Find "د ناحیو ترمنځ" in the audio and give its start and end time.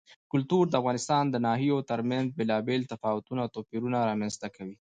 1.29-2.27